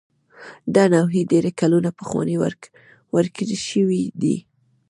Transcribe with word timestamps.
دا 0.75 0.83
نوعې 0.95 1.21
ډېر 1.31 1.45
کلونه 1.59 1.89
پخوا 1.97 2.23
ورکې 3.15 3.43
شوې 3.67 4.03
دي. 4.21 4.37